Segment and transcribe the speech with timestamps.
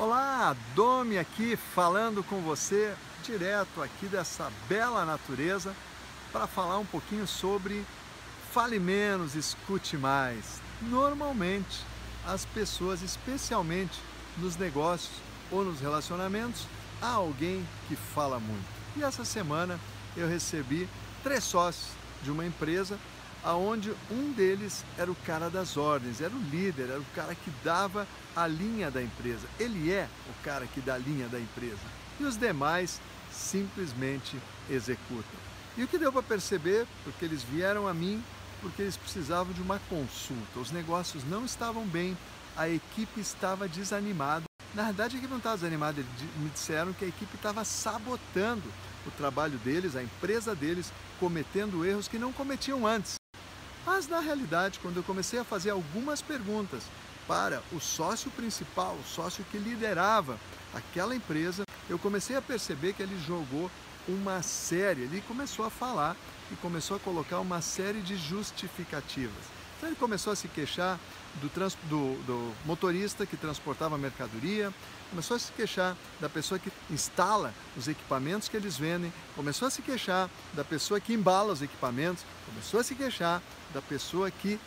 [0.00, 5.76] Olá, Domi aqui falando com você direto aqui dessa bela natureza
[6.32, 7.84] para falar um pouquinho sobre
[8.50, 10.58] fale menos, escute mais.
[10.80, 11.84] Normalmente,
[12.26, 14.00] as pessoas, especialmente
[14.38, 15.12] nos negócios
[15.50, 16.66] ou nos relacionamentos,
[17.02, 18.64] há alguém que fala muito.
[18.96, 19.78] E essa semana
[20.16, 20.88] eu recebi
[21.22, 21.90] três sócios
[22.22, 22.98] de uma empresa
[23.42, 27.50] aonde um deles era o cara das ordens, era o líder, era o cara que
[27.64, 29.46] dava a linha da empresa.
[29.58, 31.78] Ele é o cara que dá a linha da empresa.
[32.18, 33.00] E os demais
[33.32, 34.36] simplesmente
[34.68, 35.40] executam.
[35.76, 38.22] E o que deu para perceber, porque eles vieram a mim,
[38.60, 40.58] porque eles precisavam de uma consulta.
[40.58, 42.16] Os negócios não estavam bem,
[42.56, 44.44] a equipe estava desanimada.
[44.74, 48.62] Na verdade, a equipe não estava desanimada, eles me disseram que a equipe estava sabotando
[49.06, 53.19] o trabalho deles, a empresa deles, cometendo erros que não cometiam antes.
[53.84, 56.82] Mas na realidade, quando eu comecei a fazer algumas perguntas
[57.26, 60.38] para o sócio principal, o sócio que liderava
[60.74, 63.70] aquela empresa, eu comecei a perceber que ele jogou
[64.08, 66.16] uma série, ele começou a falar
[66.50, 69.59] e começou a colocar uma série de justificativas.
[69.80, 71.00] Então ele começou a se queixar
[71.40, 74.70] do, trans, do, do motorista que transportava mercadoria,
[75.08, 79.70] começou a se queixar da pessoa que instala os equipamentos que eles vendem, começou a
[79.70, 83.40] se queixar da pessoa que embala os equipamentos, começou a se queixar
[83.72, 84.60] da pessoa que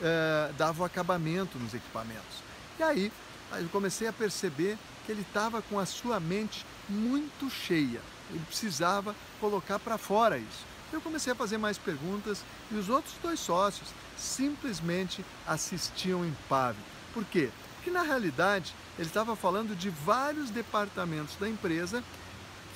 [0.00, 2.38] eh, dava o acabamento nos equipamentos.
[2.78, 3.12] E aí
[3.54, 9.12] eu comecei a perceber que ele estava com a sua mente muito cheia, ele precisava
[9.40, 10.71] colocar para fora isso.
[10.92, 16.84] Eu comecei a fazer mais perguntas e os outros dois sócios simplesmente assistiam impávido.
[17.14, 17.50] Por quê?
[17.76, 22.04] Porque na realidade ele estava falando de vários departamentos da empresa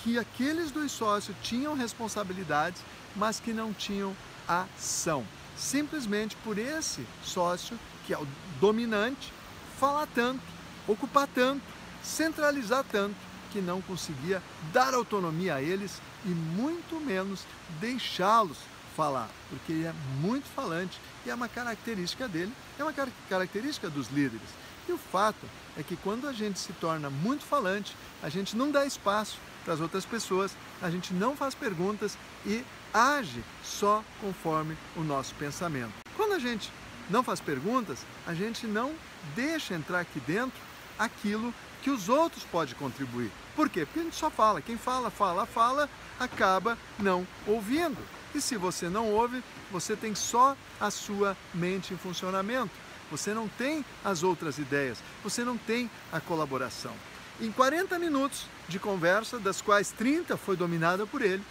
[0.02, 2.82] que aqueles dois sócios tinham responsabilidades,
[3.14, 4.16] mas que não tinham
[4.48, 5.26] ação.
[5.56, 8.26] Simplesmente por esse sócio, que é o
[8.60, 9.32] dominante,
[9.78, 10.42] falar tanto,
[10.86, 11.62] ocupar tanto,
[12.02, 13.16] centralizar tanto,
[13.52, 14.42] que não conseguia
[14.72, 17.44] dar autonomia a eles e muito menos
[17.80, 18.58] deixá-los
[18.96, 22.92] falar, porque ele é muito falante e é uma característica dele, é uma
[23.28, 24.48] característica dos líderes.
[24.88, 25.46] E o fato
[25.76, 29.74] é que quando a gente se torna muito falante, a gente não dá espaço para
[29.74, 32.64] as outras pessoas, a gente não faz perguntas e
[32.94, 35.92] age só conforme o nosso pensamento.
[36.16, 36.70] Quando a gente
[37.10, 38.94] não faz perguntas, a gente não
[39.34, 40.58] deixa entrar aqui dentro
[40.98, 41.52] aquilo
[41.82, 43.30] que os outros podem contribuir.
[43.54, 43.84] Por quê?
[43.84, 44.60] Porque a gente só fala.
[44.60, 45.88] Quem fala, fala, fala,
[46.18, 47.98] acaba não ouvindo.
[48.34, 52.70] E se você não ouve, você tem só a sua mente em funcionamento.
[53.10, 56.92] Você não tem as outras ideias, você não tem a colaboração.
[57.40, 61.42] Em 40 minutos de conversa, das quais 30 foi dominada por ele,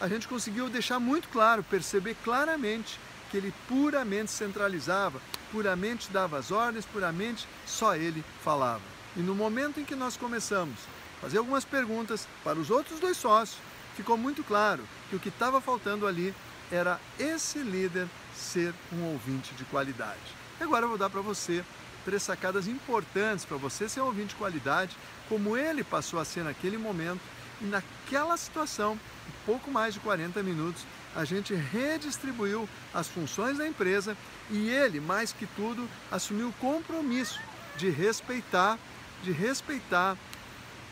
[0.00, 2.98] a gente conseguiu deixar muito claro, perceber claramente
[3.30, 5.20] que ele puramente centralizava,
[5.50, 8.82] puramente dava as ordens, puramente só ele falava.
[9.16, 10.78] E no momento em que nós começamos
[11.18, 13.58] a fazer algumas perguntas para os outros dois sócios,
[13.96, 16.34] ficou muito claro que o que estava faltando ali
[16.70, 20.20] era esse líder ser um ouvinte de qualidade.
[20.58, 21.62] Agora eu vou dar para você
[22.04, 24.96] três sacadas importantes para você ser um ouvinte de qualidade,
[25.28, 27.20] como ele passou a ser naquele momento
[27.60, 30.84] e naquela situação, em pouco mais de 40 minutos,
[31.14, 34.16] a gente redistribuiu as funções da empresa
[34.50, 37.38] e ele, mais que tudo, assumiu o compromisso
[37.76, 38.78] de respeitar
[39.22, 40.16] de respeitar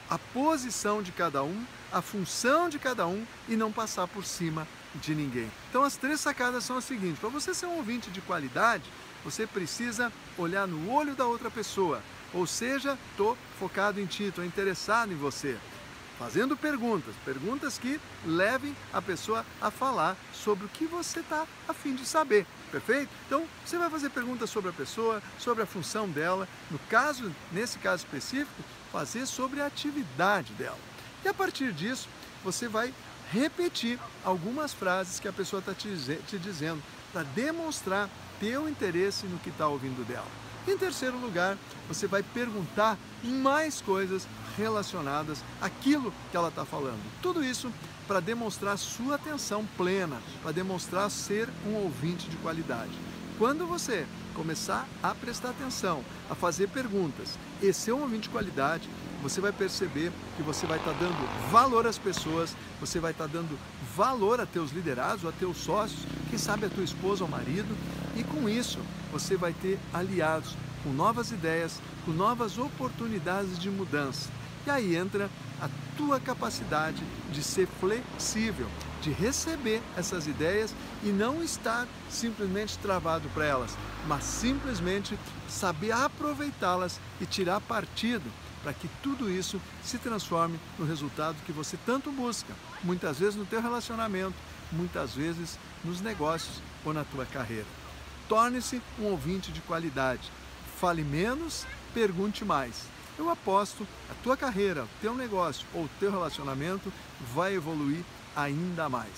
[0.09, 4.67] a posição de cada um, a função de cada um e não passar por cima
[4.97, 5.51] de ninguém.
[5.69, 8.85] Então as três sacadas são as seguintes: para você ser um ouvinte de qualidade,
[9.25, 12.03] você precisa olhar no olho da outra pessoa,
[12.33, 15.57] ou seja, estou focado em ti, estou interessado em você.
[16.21, 21.73] Fazendo perguntas, perguntas que levem a pessoa a falar sobre o que você está a
[21.73, 22.47] fim de saber.
[22.71, 23.09] Perfeito?
[23.27, 27.79] Então, você vai fazer perguntas sobre a pessoa, sobre a função dela, no caso, nesse
[27.79, 30.77] caso específico, fazer sobre a atividade dela.
[31.25, 32.07] E a partir disso,
[32.45, 32.93] você vai
[33.33, 35.89] repetir algumas frases que a pessoa está te,
[36.39, 36.83] dizendo
[37.15, 40.29] para demonstrar teu interesse no que está ouvindo dela.
[40.69, 41.57] Em terceiro lugar,
[41.89, 44.27] você vai perguntar mais coisas
[44.57, 47.01] relacionadas àquilo que ela está falando.
[47.21, 47.73] Tudo isso
[48.07, 52.91] para demonstrar sua atenção plena, para demonstrar ser um ouvinte de qualidade.
[53.39, 58.89] Quando você começar a prestar atenção, a fazer perguntas e ser um ouvinte de qualidade,
[59.23, 63.29] você vai perceber que você vai estar tá dando valor às pessoas, você vai estar
[63.29, 63.59] tá dando
[63.95, 67.77] valor a teus liderados, a teus sócios, quem sabe a tua esposa ou marido,
[68.17, 68.79] e com isso
[69.13, 74.31] você vai ter aliados com novas ideias, com novas oportunidades de mudança.
[74.71, 75.29] E aí entra
[75.61, 77.03] a tua capacidade
[77.33, 78.69] de ser flexível,
[79.03, 80.73] de receber essas ideias
[81.03, 83.77] e não estar simplesmente travado para elas,
[84.07, 85.19] mas simplesmente
[85.49, 88.31] saber aproveitá-las e tirar partido
[88.63, 93.47] para que tudo isso se transforme no resultado que você tanto busca, muitas vezes no
[93.47, 94.37] teu relacionamento,
[94.71, 97.67] muitas vezes nos negócios ou na tua carreira.
[98.29, 100.31] Torne-se um ouvinte de qualidade.
[100.79, 102.85] Fale menos, pergunte mais.
[103.21, 106.91] Eu aposto a tua carreira, o teu negócio ou o teu relacionamento
[107.35, 108.03] vai evoluir
[108.35, 109.13] ainda mais.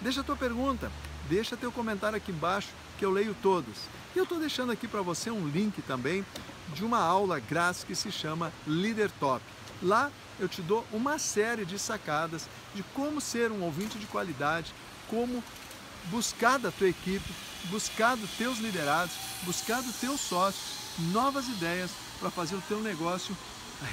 [0.00, 0.92] Deixa a tua pergunta,
[1.28, 3.76] deixa teu comentário aqui embaixo que eu leio todos.
[4.14, 6.24] E eu estou deixando aqui para você um link também
[6.72, 9.44] de uma aula grátis que se chama Leader Top.
[9.82, 14.72] Lá eu te dou uma série de sacadas de como ser um ouvinte de qualidade,
[15.08, 15.42] como
[16.12, 17.34] buscar da tua equipe,
[17.64, 20.78] buscar dos teus liderados, buscar dos teus sócios
[21.12, 23.36] novas ideias para fazer o teu negócio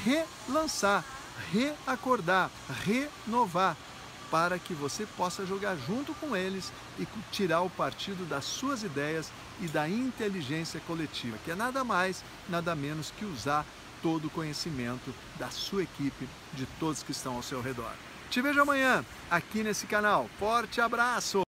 [0.03, 1.03] relançar,
[1.51, 2.49] reacordar,
[2.83, 3.75] renovar,
[4.31, 9.31] para que você possa jogar junto com eles e tirar o partido das suas ideias
[9.61, 13.65] e da inteligência coletiva, que é nada mais, nada menos que usar
[14.01, 17.93] todo o conhecimento da sua equipe, de todos que estão ao seu redor.
[18.29, 20.29] Te vejo amanhã aqui nesse canal.
[20.37, 21.44] Forte abraço!